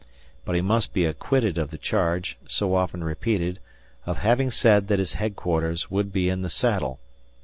[0.45, 3.59] But he must be acquitted of the charge, so often repeated,
[4.07, 6.97] of having said that his headquarters would be in the saddle.